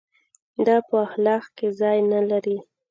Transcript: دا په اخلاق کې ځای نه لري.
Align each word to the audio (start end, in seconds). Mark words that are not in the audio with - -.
دا 0.65 0.77
په 0.87 0.95
اخلاق 1.05 1.43
کې 1.57 1.67
ځای 1.79 1.97
نه 2.11 2.19
لري. 2.29 2.57